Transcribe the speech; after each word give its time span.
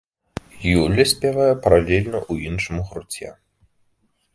Юля 0.69 1.05
спявае 1.11 1.51
паралельна 1.67 2.17
ў 2.31 2.53
іншым 2.53 2.77
гурце. 2.87 3.27